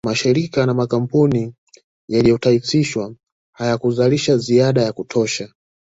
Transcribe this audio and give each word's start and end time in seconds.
Mashirika 0.05 0.65
na 0.65 0.73
makampuni 0.73 1.53
yaliyotaifishwa 2.09 3.15
hayakuzalisha 3.55 4.37
ziada 4.37 4.81
ya 4.81 4.93
kutosha 4.93 5.49